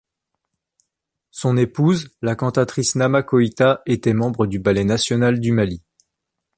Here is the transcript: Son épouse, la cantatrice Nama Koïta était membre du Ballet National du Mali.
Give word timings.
Son 1.29 1.57
épouse, 1.57 2.09
la 2.23 2.35
cantatrice 2.35 2.95
Nama 2.95 3.21
Koïta 3.21 3.83
était 3.85 4.13
membre 4.15 4.47
du 4.47 4.57
Ballet 4.57 4.83
National 4.83 5.39
du 5.39 5.51
Mali. 5.51 5.83